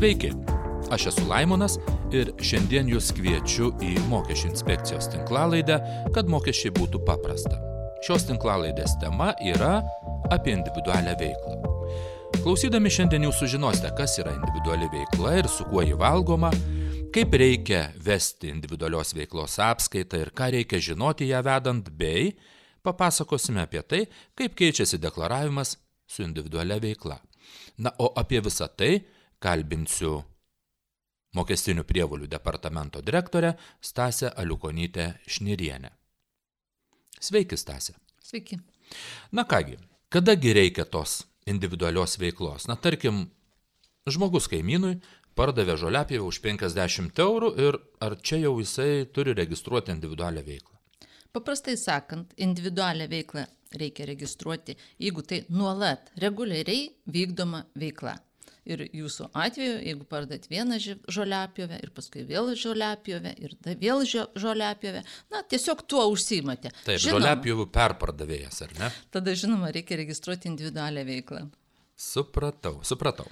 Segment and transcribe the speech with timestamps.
[0.00, 0.30] Sveiki,
[0.90, 1.74] aš esu Laimonas
[2.16, 5.76] ir šiandien jūs kviečiu į mokesčių inspekcijos tinklalaidę,
[6.14, 7.58] kad mokesčiai būtų paprasta.
[8.06, 9.82] Šios tinklalaidės tema yra
[10.32, 11.58] apie individualią veiklą.
[12.38, 16.48] Klausydami šiandien jūs sužinosite, kas yra individuali veikla ir su kuo ji valgoma,
[17.12, 22.32] kaip reikia vesti individualios veiklos apskaitą ir ką reikia žinoti ją vedant, bei
[22.80, 25.76] papasakosime apie tai, kaip keičiasi deklaravimas
[26.08, 27.20] su individualia veikla.
[27.84, 28.94] Na, o apie visą tai
[29.40, 30.20] kalbinsiu
[31.36, 35.90] mokestinių prievolių departamento direktorę Stasę Aliukonytę Šnirienę.
[37.20, 37.94] Sveiki, Stasė.
[38.22, 38.58] Sveiki.
[39.32, 39.76] Na kągi,
[40.08, 42.66] kadagi reikia tos individualios veiklos?
[42.68, 43.28] Na, tarkim,
[44.08, 44.98] žmogus kaimynui
[45.38, 50.76] pardavė žoliapjovę už 50 eurų ir ar čia jau jisai turi registruoti individualią veiklą?
[51.30, 53.44] Paprastai sakant, individualią veiklą
[53.78, 58.16] reikia registruoti, jeigu tai nuolat, reguliariai vykdoma veikla.
[58.70, 60.76] Ir jūsų atveju, jeigu pardat vieną
[61.10, 66.70] žoliapjovę ir paskui vėl žoliapjovę ir vėl žoliapjovę, na, tiesiog tuo užsimate.
[66.86, 68.90] Taip, žoliapjovų perpardavėjas, ar ne?
[69.10, 71.48] Tada, žinoma, reikia registruoti individualią veiklą.
[72.00, 73.26] Supratau, supratau.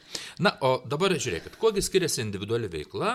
[0.45, 3.15] Na, o dabar žiūrėkit, kuogi skiriasi individuali veikla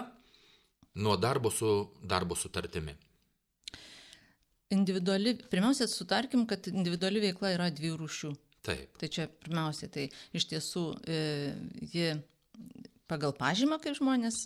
[1.03, 2.95] nuo darbo su darbo sutartimi?
[4.73, 8.31] Individuali, pirmiausia, sutarkim, kad individuali veikla yra dviejų rūšių.
[8.63, 8.93] Taip.
[8.99, 11.17] Tai čia pirmiausia, tai iš tiesų e,
[11.91, 12.13] ji
[13.11, 14.45] pagal pažymą, kaip žmonės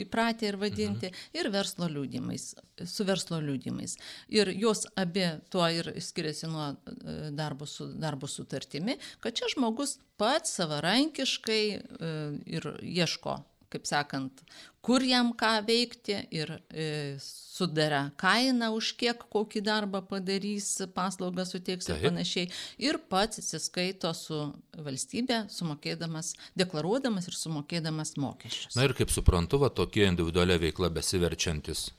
[0.00, 1.36] įpratę ir vadinti, mhm.
[1.36, 2.46] ir verslo liūdimais,
[2.88, 3.96] su verslo liūdimais.
[4.32, 9.98] Ir jos abi tuo ir skiriasi nuo e, darbo, su, darbo sutartimi, kad čia žmogus
[10.20, 12.12] pats savarankiškai e,
[12.56, 13.38] ir ieško
[13.70, 14.42] kaip sakant,
[14.84, 21.90] kur jam ką veikti ir e, sudara kainą, už kiek kokį darbą padarys, paslaugą suteiks
[21.90, 22.50] ir panašiai.
[22.82, 24.40] Ir pats atsiskaito su
[24.74, 28.76] valstybė, sumokėdamas, deklaruodamas ir sumokėdamas mokesčius.
[28.78, 31.90] Na ir kaip suprantu, va, tokie individualia veikla besiverčiantis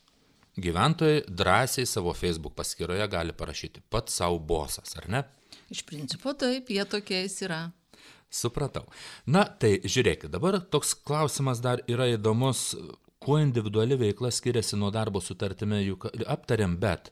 [0.61, 5.23] gyventojai drąsiai savo Facebook paskyroje gali parašyti pats savo bosas, ar ne?
[5.71, 7.69] Iš principo taip, jie tokiais yra.
[8.31, 8.85] Supratau.
[9.27, 12.71] Na, tai žiūrėkit, dabar toks klausimas dar yra įdomus,
[13.21, 17.11] kuo individuali veikla skiriasi nuo darbo sutartime, juk aptariam, bet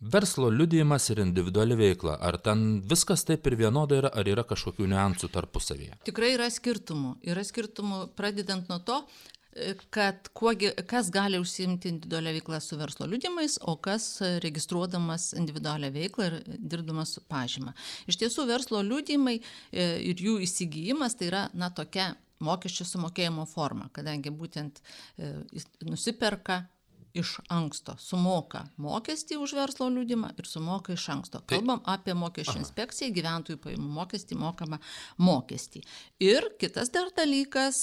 [0.00, 4.88] verslo liudijimas ir individuali veikla, ar ten viskas taip ir vienodai yra, ar yra kažkokių
[4.92, 6.00] niuansų tarpusavyje?
[6.08, 7.16] Tikrai yra skirtumų.
[7.28, 9.00] Yra skirtumų pradedant nuo to,
[9.90, 14.08] kad kuogi, kas gali užsiimti individualią veiklą su verslo liudimais, o kas
[14.44, 17.72] registruodamas individualią veiklą ir dirbdamas su pažymą.
[18.10, 22.12] Iš tiesų, verslo liudimai e, ir jų įsigijimas tai yra, na, tokia
[22.44, 25.32] mokesčių sumokėjimo forma, kadangi būtent e,
[25.88, 26.64] nusiperka
[27.20, 31.40] iš anksto, sumoka mokestį už verslo liūdimą ir sumoka iš anksto.
[31.40, 34.78] Tai- Kalbam apie mokesčių inspekciją, gyventojų pajamų mokestį, mokamą
[35.18, 35.82] mokestį.
[36.24, 37.80] Ir kitas dar dalykas,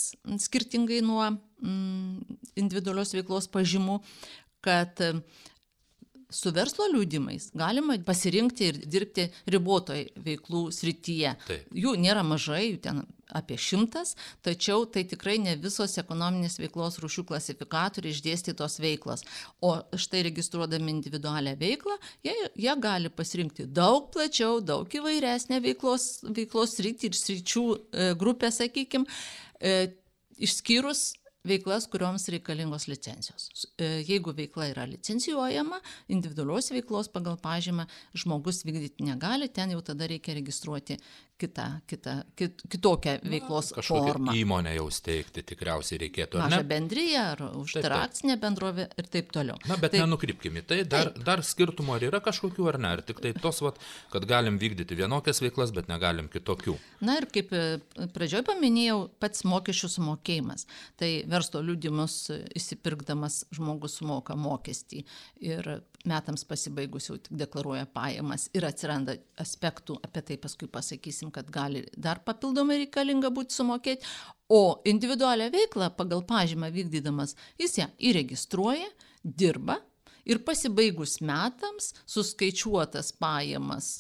[0.48, 4.00] skirtingai nuo mm, individualios veiklos pažymų,
[4.64, 5.00] kad
[6.34, 11.36] su verslo liūdimais galima pasirinkti ir dirbti ribotoj veiklų srityje.
[11.48, 11.76] Taip.
[11.84, 14.14] Jų nėra mažai, jų ten apie šimtas,
[14.46, 19.26] tačiau tai tikrai ne visos ekonominės veiklos rūšių klasifikatoriai išdėstytos veiklos.
[19.64, 26.78] O štai registruodami individualią veiklą, jie, jie gali pasirinkti daug plačiau, daug įvairesnę veiklos, veiklos
[26.78, 29.10] sritį ir sričių e, grupę, sakykime,
[30.44, 31.14] išskyrus
[31.48, 33.50] veiklas, kurioms reikalingos licencijos.
[33.78, 35.82] E, jeigu veikla yra licencijuojama,
[36.16, 41.00] individualios veiklos pagal pažymą žmogus vykdyti negali, ten jau tada reikia registruoti
[41.38, 44.34] kitą, kitą, kit, kitokią veiklos Na, formą.
[44.38, 46.40] Įmonę jau steigti tikriausiai reikėtų.
[46.42, 49.58] Mažą bendryją ar uždarakcinę bendrovę ir taip toliau.
[49.70, 50.64] Na, bet taip, nenukrypkime.
[50.68, 51.24] Tai dar, taip.
[51.26, 52.94] dar skirtumo ar yra kažkokių ar ne?
[52.98, 53.82] Ar tik tai tos, vat,
[54.14, 56.78] kad galim vykdyti vienokias veiklas, bet negalim kitokių.
[57.04, 57.64] Na ir kaip e,
[58.16, 60.68] pradžioj paminėjau, pats mokesčių sumokėjimas.
[61.02, 62.20] Tai verslo liūdimus
[62.56, 65.04] įsipirkdamas žmogus sumoka mokestį
[65.44, 65.74] ir
[66.10, 71.86] metams pasibaigus jau tik deklaruoja pajamas ir atsiranda aspektų, apie tai paskui pasakysim, kad gali
[71.96, 74.08] dar papildomai reikalinga būti sumokėti,
[74.52, 78.90] o individualią veiklą pagal pažymą vykdydamas jis ją įregistruoja,
[79.24, 79.80] dirba
[80.26, 83.94] ir pasibaigus metams suskaičiuotas pajamas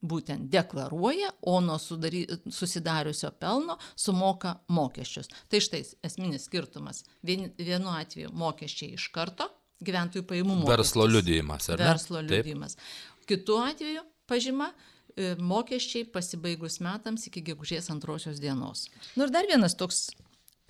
[0.00, 5.28] būtent deklaruoja, o nuo sudary, susidariusio pelno sumoka mokesčius.
[5.48, 7.04] Tai štai esminis skirtumas.
[7.26, 9.50] Vien, vienu atveju mokesčiai iš karto,
[9.84, 10.76] gyventojų pajamų mokestis.
[10.76, 11.90] Verslo liudijimas, ar ne?
[11.90, 12.76] Verslo liudijimas.
[13.28, 18.88] Kitu atveju pažyma e, mokesčiai pasibaigus metams iki gegužės antrosios dienos.
[19.16, 20.08] Nu ir dar vienas toks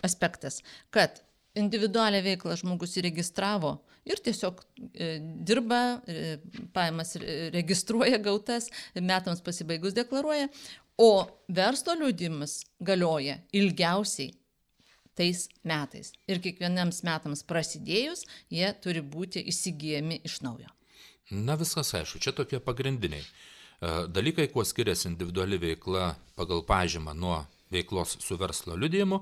[0.07, 0.61] aspektas,
[0.95, 1.23] kad
[1.59, 3.79] individualią veiklą žmogus įregistravo
[4.09, 4.63] ir tiesiog
[4.95, 5.17] e,
[5.47, 6.37] dirba, e,
[6.75, 7.17] pajamas
[7.55, 10.49] registruoja gautas, metams pasibaigus deklaruoja,
[11.01, 14.35] o verslo liudimas galioja ilgiausiai
[15.19, 16.13] tais metais.
[16.31, 20.71] Ir kiekvienams metams prasidėjus, jie turi būti įsigijami iš naujo.
[21.31, 23.31] Na viskas aišku, čia tokie pagrindiniai e,
[24.11, 29.21] dalykai, kuo skiriasi individuali veikla pagal pažymą nuo veiklos su verslo liudėjimu.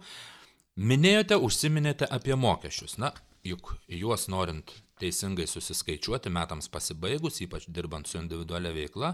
[0.79, 2.97] Minėjote, užsiminėte apie mokesčius.
[3.03, 3.13] Na,
[3.45, 9.13] juk juos norint teisingai susiskaičiuoti metams pasibaigus, ypač dirbant su individualia veikla,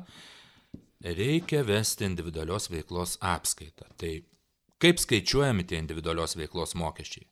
[1.05, 3.91] reikia vesti individualios veiklos apskaitą.
[4.01, 4.13] Tai
[4.83, 7.27] Kaip skaičiuojami tie individualios veiklos mokesčiai?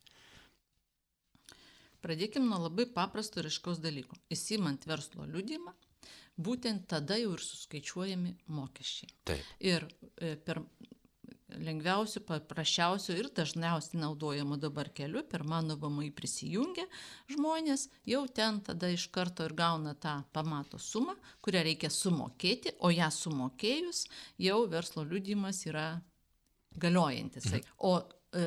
[2.03, 4.17] Pradėkime nuo labai paprasto ir iškaus dalyko.
[4.35, 5.75] Įsimant verslo liudymą,
[6.35, 9.13] būtent tada jau ir suskaičiuojami mokesčiai.
[9.31, 9.53] Taip.
[9.63, 9.87] Ir
[10.19, 10.65] e, per
[11.61, 16.87] lengviausių, paprasčiausių ir dažniausiai naudojamų dabar keliu, per mano VMI prisijungia
[17.33, 22.93] žmonės, jau ten tada iš karto ir gauna tą pamato sumą, kurią reikia sumokėti, o
[22.93, 24.07] ją sumokėjus
[24.41, 25.87] jau verslo liudymas yra
[26.81, 27.51] galiojantis.
[27.51, 27.77] Mhm.
[27.79, 28.47] O e,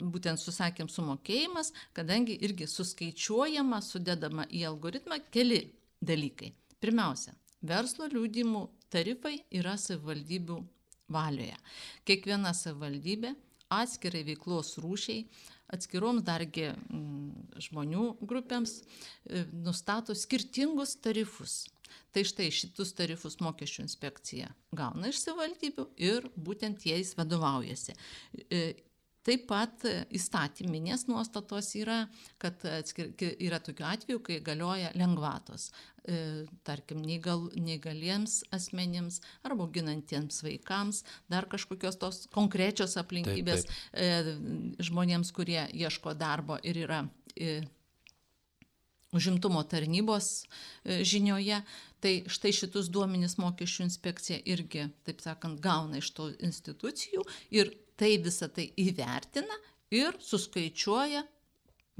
[0.00, 5.66] būtent susakėm sumokėjimas, kadangi irgi suskaičiuojama, sudedama į algoritmą keli
[6.00, 6.54] dalykai.
[6.80, 10.58] Pirmiausia, verslo liūdimų tarifai yra savivaldybių
[11.12, 11.56] valioje.
[12.08, 13.34] Kiekviena savivaldybė
[13.70, 15.26] atskirai veiklos rūšiai,
[15.70, 16.70] atskiroms dargi
[17.68, 21.62] žmonių grupėms e, nustato skirtingus tarifus.
[22.14, 27.96] Tai štai šitus tarifus mokesčių inspekcija gauna iš savivaldybių ir būtent jais vadovaujasi.
[28.50, 28.62] E,
[29.26, 29.84] taip pat
[30.16, 32.04] įstatyminės nuostatos yra,
[32.40, 35.68] kad yra tokių atvejų, kai galioja lengvatos,
[36.04, 44.00] e, tarkim, neįgal, neįgaliems asmenims arba auginantiems vaikams, dar kažkokios tos konkrečios aplinkybės taip, taip.
[44.00, 47.04] E, žmonėms, kurie ieško darbo ir yra
[49.16, 50.44] užimtumo tarnybos
[50.84, 51.62] e, žinioje.
[52.00, 58.14] Tai štai šitus duomenys mokesčių inspekcija irgi, taip sakant, gauna iš tų institucijų ir tai
[58.24, 59.58] visą tai įvertina
[59.92, 61.26] ir suskaičiuoja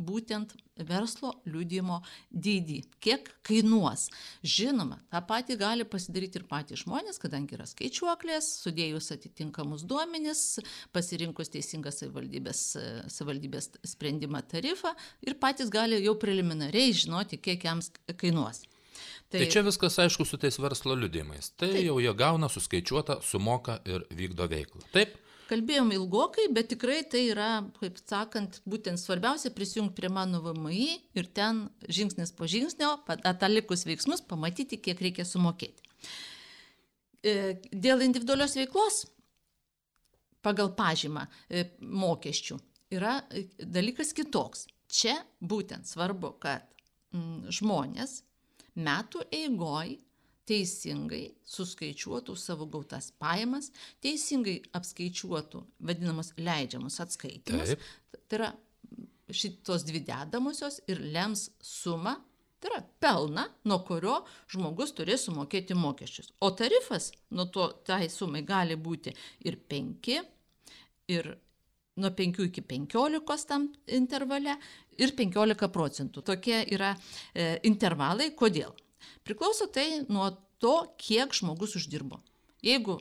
[0.05, 0.55] būtent
[0.89, 2.01] verslo liudimo
[2.31, 4.09] dydį, kiek kainuos.
[4.47, 10.45] Žinoma, tą patį gali pasidaryti ir patys žmonės, kadangi yra skaičiuoklės, sudėjus atitinkamus duomenis,
[10.95, 12.65] pasirinkus teisingą savivaldybės,
[13.13, 14.95] savivaldybės sprendimą tarifą
[15.27, 18.65] ir patys gali jau preliminariai žinoti, kiek jiems kainuos.
[19.31, 21.53] Tai, tai čia viskas aišku su tais verslo liudimais.
[21.55, 21.85] Tai taip.
[21.87, 24.83] jau jie gauna suskaičiuotą, sumoka ir vykdo veiklą.
[24.95, 25.15] Taip?
[25.51, 27.49] Kalbėjom ilgokai, bet tikrai tai yra,
[27.81, 30.85] kaip sakant, būtent svarbiausia prisijungti prie mano VMI
[31.19, 32.93] ir ten žingsnis po žingsnio,
[33.27, 35.83] atalikus veiksmus, pamatyti, kiek reikia sumokėti.
[37.21, 37.33] E,
[37.75, 39.03] dėl individualios veiklos
[40.41, 42.57] pagal pažymą e, mokesčių
[42.95, 44.69] yra e, dalykas kitoks.
[44.91, 46.65] Čia būtent svarbu, kad
[47.51, 48.21] žmonės
[48.79, 49.97] metų eigoj
[50.49, 53.71] teisingai suskaičiuotų savo gautas pajamas,
[54.05, 57.75] teisingai apskaičiuotų vadinamus leidžiamus atskaitimus.
[57.75, 58.25] Taip.
[58.31, 58.51] Tai yra
[59.31, 62.17] šitos dvi dedamosios ir lems sumą,
[62.61, 64.21] tai yra pelną, nuo kurio
[64.53, 66.33] žmogus turės sumokėti mokesčius.
[66.45, 69.15] O tarifas nuo to tai sumai gali būti
[69.47, 70.19] ir 5,
[71.15, 71.33] ir
[72.01, 74.57] nuo 5 iki 15 tam intervale
[74.99, 76.23] ir 15 procentų.
[76.27, 76.95] Tokie yra
[77.35, 78.31] e, intervalai.
[78.37, 78.75] Kodėl?
[79.27, 80.31] Priklauso tai nuo
[80.61, 82.21] to, kiek žmogus uždirbo.
[82.65, 82.99] Jeigu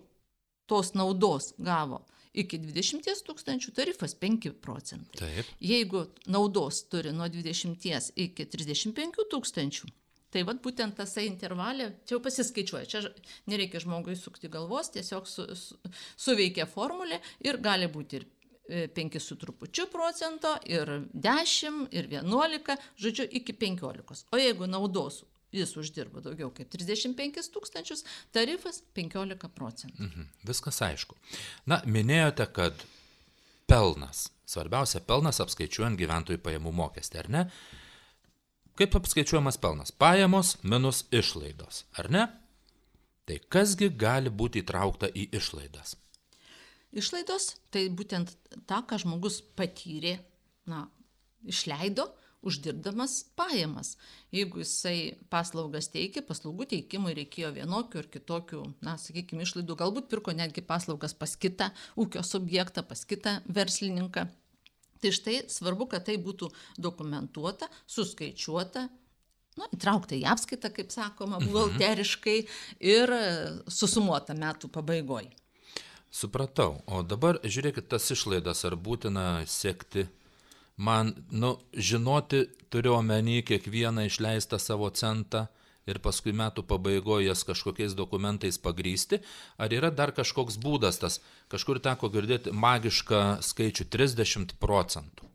[0.70, 2.06] tos naudos gavo
[2.38, 5.18] iki 20 tūkstančių, tarifas 5 procentai.
[5.20, 5.54] Taip.
[5.64, 9.90] Jeigu naudos turi nuo 20 iki 35 tūkstančių,
[10.30, 13.02] tai vad būtent tasai intervalė, čia jau pasiskaičiuoja, čia
[13.50, 15.80] nereikia žmogui sukti galvos, tiesiog su, su,
[16.18, 18.28] suveikia formulė ir gali būti ir
[18.94, 24.30] 5 e, su trupučiu procento, ir 10, ir 11, žodžiu, iki 15.
[24.30, 25.24] O jeigu naudos
[25.56, 30.08] jis uždirba daugiau kaip 35 tūkstančius, tarifas 15 procentų.
[30.08, 31.18] Mhm, viskas aišku.
[31.70, 32.86] Na, minėjote, kad
[33.70, 37.46] pelnas, svarbiausia pelnas apskaičiuojant gyventojų pajamų mokestį, ar ne?
[38.80, 39.92] Kaip apskaičiuojamas pelnas?
[39.92, 42.28] Pajamos minus išlaidos, ar ne?
[43.30, 45.98] Tai kasgi gali būti įtraukta į išlaidas?
[46.98, 48.32] Išlaidos tai būtent
[48.66, 50.16] tą, ką žmogus patyrė,
[50.70, 50.88] na,
[51.46, 52.08] išleido,
[52.46, 53.96] uždirbdamas pajamas.
[54.32, 60.36] Jeigu jisai paslaugas teikia, paslaugų teikimui reikėjo vienokių ir kitokių, na, sakykime, išlaidų, galbūt pirko
[60.36, 64.28] netgi paslaugas pas kitą ūkio subjektą, pas kitą verslininką.
[65.00, 68.88] Tai štai svarbu, kad tai būtų dokumentuota, suskaičiuota,
[69.60, 71.52] nu, įtraukta į apskaitą, kaip sakoma, mhm.
[71.52, 72.40] buhalteriškai
[72.96, 73.16] ir
[73.68, 75.32] susumuota metų pabaigoje.
[76.10, 76.80] Supratau.
[76.90, 80.08] O dabar žiūrėkit tas išlaidas, ar būtina sekti
[80.80, 85.48] man, nu, žinoti turiu omeny kiekvieną išleistą savo centą
[85.90, 89.20] ir paskui metų pabaigoje jas kažkokiais dokumentais pagrysti,
[89.58, 91.20] ar yra dar kažkoks būdas tas,
[91.52, 95.28] kažkur teko girdėti magišką skaičių 30 procentų.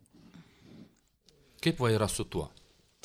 [1.61, 2.49] Kaip va yra su tuo?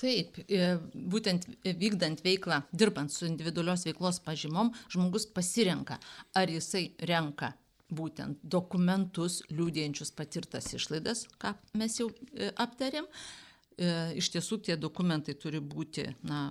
[0.01, 5.99] Taip, e, būtent vykdant veiklą, dirbant su individualios veiklos pažymom, žmogus pasirenka,
[6.33, 7.53] ar jisai renka
[7.95, 13.07] būtent dokumentus liūdėjančius patirtas išlaidas, ką mes jau e, aptarėm.
[13.07, 16.49] E, iš tiesų tie dokumentai turi būti na,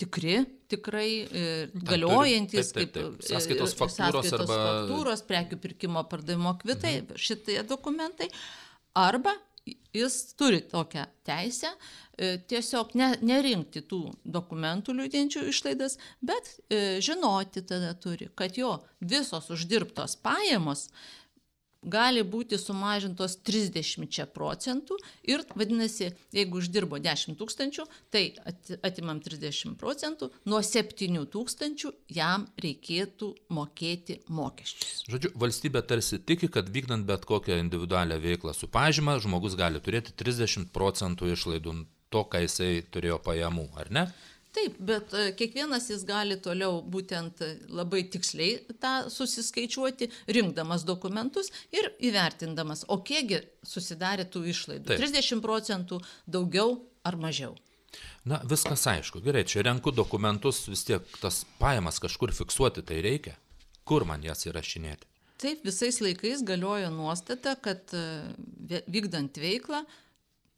[0.00, 0.40] tikri,
[0.72, 1.06] tikrai
[1.74, 3.28] galiojantis, taip, taip, taip.
[3.28, 4.60] sąskaitos faktūros, sąskaitos arba...
[4.66, 7.22] faktūros, prekių pirkimo pardavimo kvitai, mhm.
[7.28, 8.28] šitie dokumentai.
[8.98, 9.32] Arba
[9.92, 11.68] jis turi tokią teisę
[12.16, 18.78] e, tiesiog ne, nerinkti tų dokumentų liūdinčių išlaidas, bet e, žinoti tada turi, kad jo
[19.00, 20.88] visos uždirbtos pajamos
[21.82, 28.24] gali būti sumažintos 30 procentų ir vadinasi, jeigu uždirbo 10 tūkstančių, tai
[28.86, 35.04] atimam 30 procentų, nuo 7 tūkstančių jam reikėtų mokėti mokesčius.
[35.10, 40.14] Žodžiu, valstybė tarsi tiki, kad vykdant bet kokią individualią veiklą su pažyma, žmogus gali turėti
[40.14, 44.06] 30 procentų išlaidų to, ką jisai turėjo pajamų, ar ne?
[44.52, 51.48] Taip, bet e, kiekvienas jis gali toliau būtent e, labai tiksliai tą susiskaičiuoti, rinkdamas dokumentus
[51.72, 54.90] ir įvertindamas, o kiekgi susidarė tų išlaidų.
[54.90, 55.00] Taip.
[55.00, 57.56] 30 procentų daugiau ar mažiau.
[58.28, 59.22] Na, viskas aišku.
[59.24, 63.38] Gerai, čia renku dokumentus, vis tiek tas pajamas kažkur fiksuoti tai reikia.
[63.88, 65.08] Kur man jas įrašinėti?
[65.42, 68.04] Taip, visais laikais galioja nuostata, kad e,
[68.84, 69.82] vykdant veiklą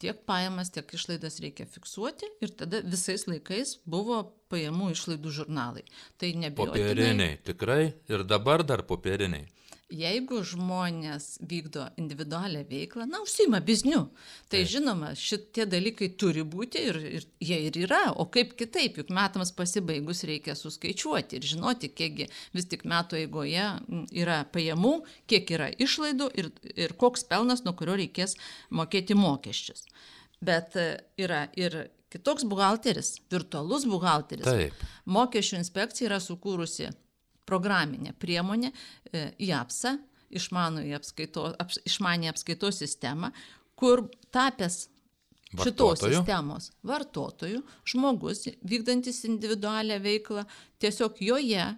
[0.03, 4.23] tiek pajamas, tiek išlaidas reikia fiksuoti ir tada visais laikais buvo
[4.53, 5.85] pajamų išlaidų žurnalai.
[6.21, 6.87] Tai nebejotinai.
[6.89, 9.49] Popieriniai, tikrai ir dabar dar popieriniai.
[9.93, 14.07] Jeigu žmonės vykdo individualią veiklą, na, užsima bizniu,
[14.49, 14.71] tai Taip.
[14.73, 19.53] žinoma, šitie dalykai turi būti ir, ir jie ir yra, o kaip kitaip, juk metams
[19.53, 23.69] pasibaigus reikia suskaičiuoti ir žinoti, kiekgi vis tik metų eigoje
[24.17, 24.95] yra pajamų,
[25.29, 28.39] kiek yra išlaidų ir, ir koks pelnas, nuo kurio reikės
[28.73, 29.85] mokėti mokesčius.
[30.45, 30.89] Bet e,
[31.21, 34.49] yra ir kitoks buhalteris, virtualus buhalteris.
[34.49, 34.85] Taip.
[35.05, 36.89] Mokesčių inspekcija yra sukūrusi
[37.49, 39.97] programinė priemonė e, JAPSA,
[40.35, 43.31] išmanųjį apskaito, aps, išmanį apskaitos sistemą,
[43.79, 44.89] kur tapęs
[45.55, 50.45] šitos sistemos vartotojų, žmogus vykdantis individualią veiklą,
[50.83, 51.69] tiesiog joje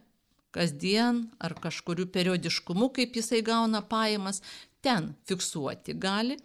[0.56, 4.40] kasdien ar kažkuriu periodiškumu, kaip jisai gauna pajamas,
[4.86, 6.36] ten fiksuoti gali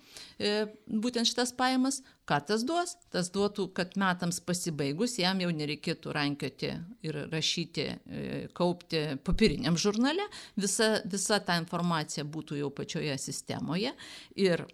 [0.42, 2.96] e, būtent šitas pajamas, ką tas duos?
[3.14, 6.72] Tas duotų, kad metams pasibaigus jam jau nereikėtų rankioti
[7.06, 8.26] ir rašyti, e,
[8.58, 10.26] kaupti papiriniam žurnale,
[10.58, 13.94] visa, visa ta informacija būtų jau pačioje sistemoje.
[14.40, 14.66] Ir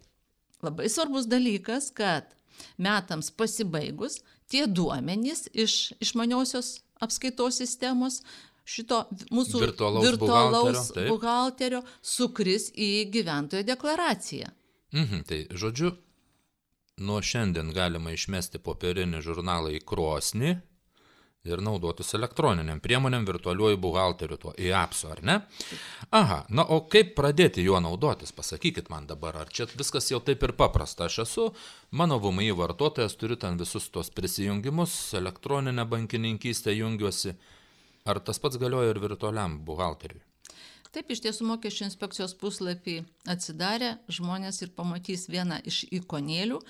[0.64, 2.32] labai svarbus dalykas, kad
[2.82, 8.24] metams pasibaigus tie duomenys iš išmaniosios apskaitos sistemos
[8.68, 14.52] šito mūsų virtualaus, virtualaus buhalterio, buhalterio sukris į gyventojo deklaraciją.
[14.96, 15.94] Mhm, tai žodžiu,
[17.08, 20.58] nuo šiandien galima išmesti popierinį žurnalą į krosnį
[21.48, 25.38] ir naudotis elektroniniam priemonėm virtualiuoju buhalteriu, tuo e-apsu, ar ne?
[26.18, 30.44] Aha, na o kaip pradėti juo naudotis, pasakykit man dabar, ar čia viskas jau taip
[30.44, 31.08] ir paprasta.
[31.08, 31.46] Aš esu,
[31.92, 37.38] mano VMI vartotojas, turiu ten visus tos prisijungimus, elektroninę bankininkystę jungiuosi.
[38.08, 40.24] Ar tas pats galioja ir virtualiam buhalteriui?
[40.96, 46.62] Taip, iš tiesų mokesčių inspekcijos puslapį atsidarę žmonės ir pamatys vieną iš ikonėlių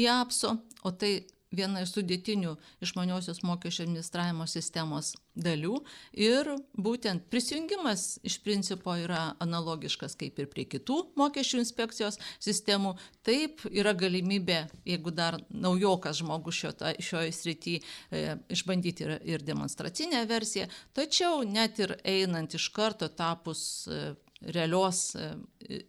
[0.00, 1.12] į apso, o tai
[1.54, 5.78] viena iš sudėtinių išmaniosios mokesčio administravimo sistemos dalių
[6.18, 12.96] ir būtent prisijungimas iš principo yra analogiškas kaip ir prie kitų mokesčių inspekcijos sistemų.
[13.26, 20.24] Taip yra galimybė, jeigu dar naujokas žmogus šio, šioje srityje, e, išbandyti ir, ir demonstracinę
[20.28, 25.30] versiją, tačiau net ir einant iš karto tapus e, realios e,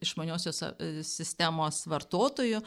[0.02, 0.70] išmaniosios e,
[1.06, 2.62] sistemos vartotojų,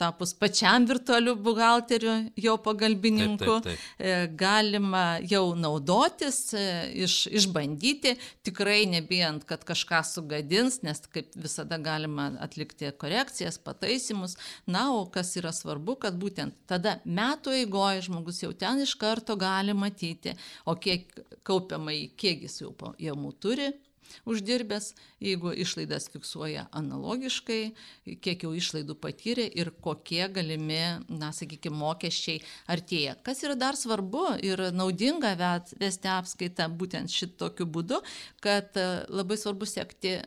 [0.00, 4.06] tapus pačiam virtualiu buhalteriu, jo pagalbininku, taip, taip, taip.
[4.08, 6.64] E, galima jau naudotis, e,
[7.04, 14.36] iš, išbandyti, tikrai nebijant, kad kažką sugadins, nes kaip visada galima atlikti korekcijas, pataisimus.
[14.66, 19.36] Na, o kas yra svarbu, kad būtent tada metų eigoje žmogus jau ten iš karto
[19.38, 20.34] gali matyti,
[20.66, 21.08] o kiek
[21.46, 23.72] kaupiamai, kiek jis jau pajamų turi
[24.28, 24.92] uždirbęs,
[25.22, 27.60] jeigu išlaidas fiksuoja analogiškai,
[28.24, 32.42] kiek jau išlaidų patyrė ir kokie galimi, na, sakykime, mokesčiai
[32.72, 33.16] artėja.
[33.26, 35.34] Kas yra dar svarbu ir naudinga
[35.80, 38.02] vesti apskaitą būtent šitokiu būdu,
[38.44, 40.18] kad e, labai svarbu sekti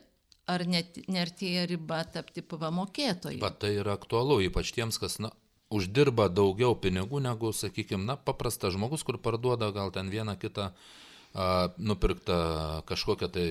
[0.46, 3.40] ar net, nertėja riba tapti PV mokėtojai.
[3.42, 5.32] Bet tai yra aktualu, ypač tiems, kas, na,
[5.74, 10.70] uždirba daugiau pinigų negu, sakykime, na, paprastas žmogus, kur parduoda gal ten vieną kitą
[11.78, 12.36] nupirktą
[12.88, 13.48] kažkokią tai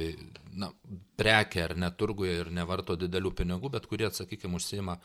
[0.58, 0.72] na,
[1.20, 4.98] prekę ar neturguje ir nevarto didelių pinigų, bet kurie, sakykime, užsima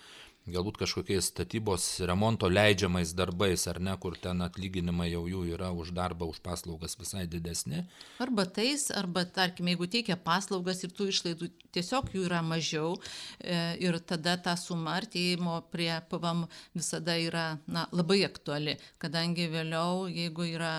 [0.48, 5.92] galbūt kažkokiais statybos remonto leidžiamais darbais, ar ne, kur ten atlyginimai jau jų yra už
[5.96, 7.84] darbą, už paslaugas visai didesni.
[8.22, 13.76] Arba tais, arba, tarkim, jeigu teikia paslaugas ir tų išlaidų tiesiog jų yra mažiau e,
[13.84, 20.48] ir tada ta suma artėjimo prie PVM visada yra na, labai aktuali, kadangi vėliau, jeigu
[20.54, 20.74] yra,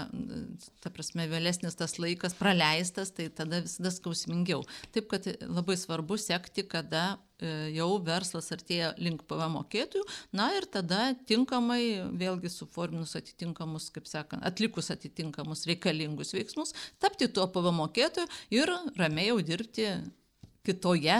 [0.84, 4.66] ta prasme, vėlesnis tas laikas praleistas, tai tada visada skausmingiau.
[4.96, 7.20] Taip, kad labai svarbu sekti, kada
[7.74, 10.06] jau verslas artėja link PVM mokėtojų,
[10.38, 11.82] na ir tada tinkamai,
[12.18, 19.32] vėlgi suforminus atitinkamus, kaip sakant, atlikus atitinkamus reikalingus veiksmus, tapti tuo PVM mokėtoju ir ramiai
[19.32, 19.90] jau dirbti
[20.66, 21.18] kitoje,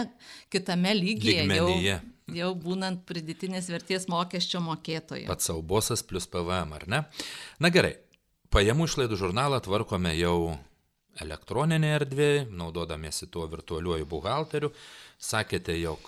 [0.52, 1.42] kitame lygyje.
[1.42, 1.98] Lygmenyje.
[1.98, 5.26] Jau, jau būnant pridėtinės vertės mokesčio mokėtoju.
[5.30, 7.02] Pats savo bosas plus PVM, ar ne?
[7.62, 7.96] Na gerai,
[8.54, 10.54] pajamų išlaidų žurnalą tvarkome jau
[11.20, 14.72] elektroninėje erdvėje, naudodamiesi tuo virtualiuoju buhalteriu
[15.22, 16.00] sakėte, jog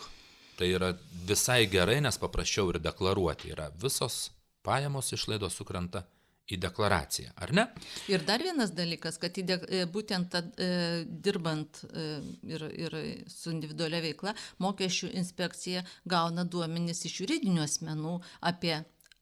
[0.59, 0.93] tai yra
[1.29, 4.29] visai gerai, nes paprasčiau ir deklaruoti yra visos
[4.65, 6.05] pajamos išlaidos sukrenta
[6.45, 7.65] į deklaraciją, ar ne?
[8.13, 12.05] Ir dar vienas dalykas, kad de, e, būtent tad, e, dirbant e,
[12.53, 12.97] ir, ir
[13.33, 18.19] su individualia veikla, mokesčių inspekcija gauna duomenis iš juridinių asmenų
[18.53, 18.77] apie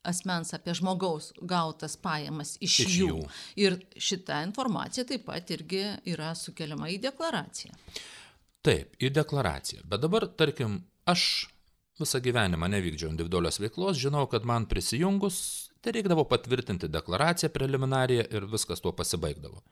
[0.08, 3.08] asmens, apie žmogaus gautas pajamas iš, iš jų.
[3.08, 3.22] jų.
[3.62, 7.74] Ir šita informacija taip pat irgi yra sukeliama į deklaraciją.
[8.62, 9.82] Taip, į deklaraciją.
[9.90, 10.80] Bet dabar, tarkim,
[11.10, 11.46] aš
[12.00, 15.38] visą gyvenimą nevykdžiau individualios veiklos, žinau, kad man prisijungus,
[15.82, 19.62] tai reikdavo patvirtinti deklaraciją preliminariją ir viskas tuo pasibaigdavo.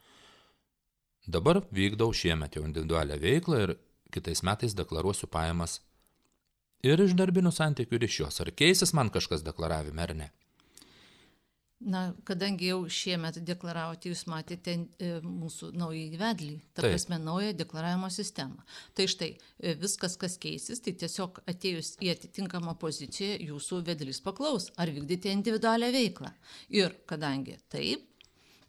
[1.30, 3.76] Dabar vykdau šiemet jau individualią veiklą ir
[4.10, 5.78] kitais metais deklaruosiu pajamas
[6.86, 8.40] ir iš darbinių santykių ir iš jos.
[8.44, 10.30] Ar keisis man kažkas deklaravime ar ne?
[11.80, 16.92] Na, kadangi jau šiemet deklaravote, jūs matėte e, mūsų naują įvedlį, ta Taip.
[16.92, 18.60] prasme naują deklaravimo sistemą.
[18.92, 24.68] Tai štai e, viskas, kas keisis, tai tiesiog atėjus į atitinkamą poziciją, jūsų vedlys paklaus,
[24.76, 26.34] ar vykdyti individualią veiklą.
[26.76, 28.04] Ir kadangi taip,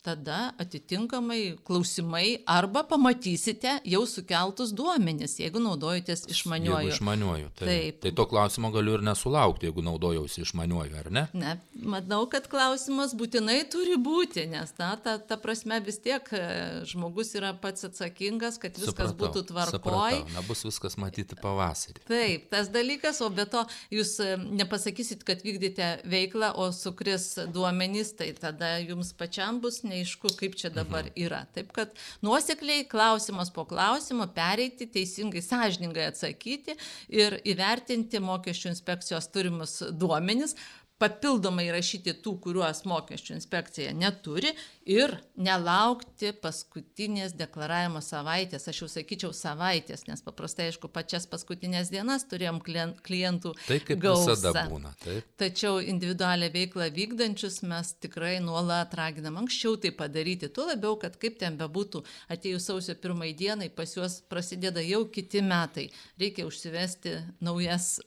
[0.02, 6.88] tada atitinkamai klausimai arba pamatysite jau sukeltus duomenis, jeigu naudojatės išmaniuoju.
[6.88, 8.00] Jeigu išmaniuoju, tai, Taip.
[8.06, 11.26] tai to klausimo galiu ir nesulaukti, jeigu naudojausi išmaniuoju, ar ne?
[11.38, 11.54] Ne,
[11.94, 16.42] manau, kad klausimas būtinai turi būti, nes ta, ta, ta prasme vis tiek e,
[16.90, 20.20] žmogus yra pats atsakingas, kad viskas supratau, būtų tvarkoj.
[20.34, 22.02] Nebus viskas matyti pavasarį.
[22.10, 24.34] Taip, tas dalykas, o be to jūs e,
[24.64, 30.72] nepasakysit, kad vykdėte veiklą, o sukris duomenys, tai tada jums pačiam bus neaišku, kaip čia
[30.74, 31.16] dabar mhm.
[31.26, 31.44] yra.
[31.56, 31.94] Taip kad
[32.26, 36.78] nuosekliai klausimas po klausimo pereiti, teisingai, sąžiningai atsakyti
[37.14, 40.56] ir įvertinti mokesčių inspekcijos turimus duomenis,
[41.02, 44.52] papildomai rašyti tų, kuriuos mokesčių inspekcija neturi
[44.86, 52.26] ir nelaukti paskutinės deklaravimo savaitės, aš jau sakyčiau savaitės, nes paprastai, aišku, pačias paskutinės dienas
[52.30, 53.54] turėjom klientų.
[53.68, 54.36] Tai kaip gausą.
[54.36, 54.94] visada būna.
[55.02, 55.32] Taip.
[55.42, 61.40] Tačiau individualią veiklą vykdančius mes tikrai nuolat raginam anksčiau tai padaryti, tuo labiau, kad kaip
[61.42, 65.90] ten bebūtų, atėjus sausio pirmai dienai pas juos prasideda jau kiti metai.
[66.22, 67.98] Reikia užsivesti naujas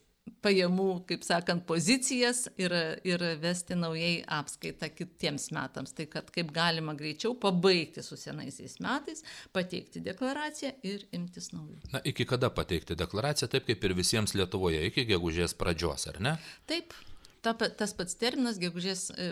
[0.44, 2.72] pajamų, kaip sakant, pozicijas ir,
[3.06, 5.94] ir vesti naujai apskaitą kitiems metams.
[5.96, 9.24] Tai kad kaip galima greičiau pabaigti su senaisiais metais,
[9.56, 11.80] pateikti deklaraciją ir imtis naujų.
[11.94, 16.38] Na, iki kada pateikti deklaraciją, taip kaip ir visiems Lietuvoje, iki gegužės pradžios, ar ne?
[16.70, 16.96] Taip.
[17.44, 19.24] Ta, tas pats terminas, gegužės e,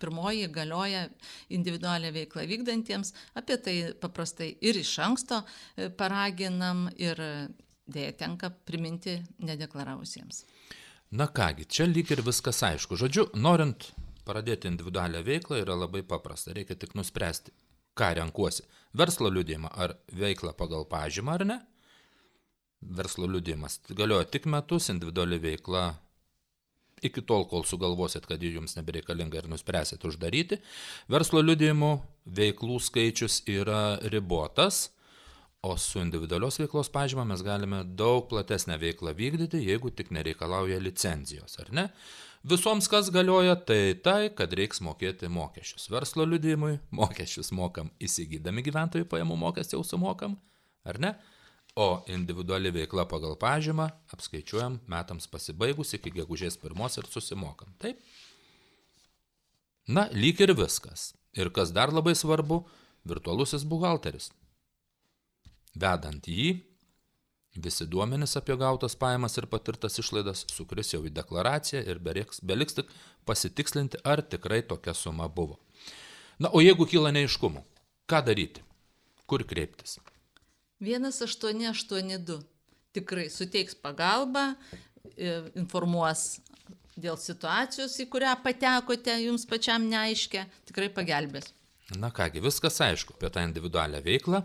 [0.00, 1.02] pirmoji, galioja
[1.52, 3.12] individualią veiklą vykdantiems.
[3.36, 7.20] Apie tai paprastai ir iš anksto e, paraginam ir
[7.92, 10.44] dėja tenka priminti nedeklaravusiems.
[11.10, 12.94] Na kągi, čia lyg ir viskas aišku.
[12.98, 13.90] Žodžiu, norint
[14.26, 16.54] pradėti individualią veiklą yra labai paprasta.
[16.54, 17.50] Reikia tik nuspręsti,
[17.98, 18.66] ką renkuosi.
[18.94, 21.58] Verslo liudėjimą ar veiklą pagal pažymą ar ne.
[22.80, 25.90] Verslo liudėjimas galioja tik metus, individuali veikla
[27.02, 30.60] iki tol, kol sugalvosit, kad ji jums nebereikalinga ir nuspręsit uždaryti.
[31.10, 31.92] Verslo liudėjimų
[32.38, 34.88] veiklų skaičius yra ribotas
[35.62, 41.58] O su individualios veiklos pažyma mes galime daug platesnę veiklą vykdyti, jeigu tik nereikalauja licenzijos,
[41.60, 41.84] ar ne?
[42.52, 45.90] Visoms, kas galioja, tai tai, kad reiks mokėti mokesčius.
[45.92, 50.38] Verslo liudijimui mokesčius mokam įsigydami gyventojų pajamų mokestį jau sumokam,
[50.88, 51.12] ar ne?
[51.76, 57.76] O individuali veikla pagal pažymą apskaičiuojam metams pasibaigus iki gegužės pirmos ir susimokam.
[57.84, 58.00] Taip?
[59.92, 61.10] Na, lyg ir viskas.
[61.36, 62.64] Ir kas dar labai svarbu,
[63.04, 64.32] virtualusis buhalteris
[65.74, 66.58] vedant jį,
[67.58, 72.76] Visi duomenys apie gautas pajamas ir patirtas išlaidas sukris jau į deklaraciją ir beliks, beliks
[72.76, 72.92] tik
[73.26, 75.58] pasitikslinti, ar tikrai tokia suma buvo.
[76.38, 77.64] Na, o jeigu kyla neiškumų,
[78.06, 78.62] ką daryti?
[79.26, 79.98] Kur kreiptis?
[80.80, 82.38] 1882
[82.94, 84.54] tikrai suteiks pagalbą,
[85.58, 86.38] informuos
[87.00, 91.50] dėl situacijos, į kurią patekote, jums pačiam neaiškia, tikrai pagelbės.
[91.98, 94.44] Na kągi, viskas aišku apie tą individualią veiklą.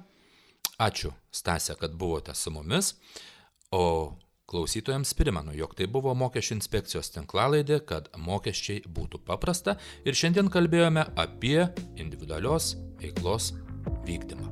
[0.81, 2.95] Ačiū, Stasė, kad buvote su mumis.
[3.71, 10.51] O klausytojams primenu, jog tai buvo mokesčių inspekcijos tinklalaidė, kad mokesčiai būtų paprasta ir šiandien
[10.53, 13.53] kalbėjome apie individualios veiklos
[14.05, 14.51] vykdymą.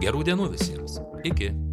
[0.00, 1.00] Gerų dienų visiems.
[1.26, 1.69] Iki.